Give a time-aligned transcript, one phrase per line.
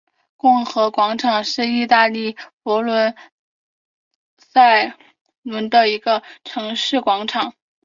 [0.35, 3.15] 共和广场是意大利佛罗伦
[4.35, 4.95] 萨
[5.69, 7.53] 的一个城市广场。